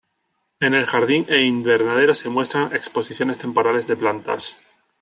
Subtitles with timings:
[0.59, 4.57] En el jardín e invernadero se muestran exposiciones temporales de plantas.